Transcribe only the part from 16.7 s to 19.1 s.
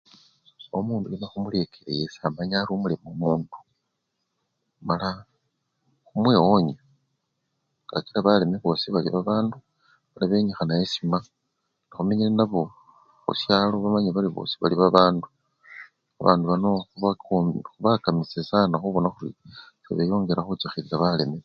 khubaku! khubakamishe sana khubona